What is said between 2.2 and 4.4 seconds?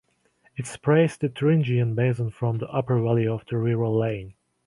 from the upper valley of the river Leine.